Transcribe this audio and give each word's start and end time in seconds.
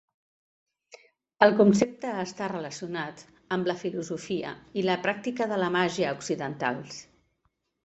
El 1.47 1.51
concepte 1.59 2.13
està 2.21 2.47
relacionat 2.53 3.21
amb 3.57 3.71
la 3.73 3.77
filosofia 3.83 4.55
i 4.83 4.87
la 4.89 4.99
pràctica 5.07 5.51
de 5.55 5.63
la 5.67 5.71
màgia 5.79 6.17
occidentals. 6.19 7.01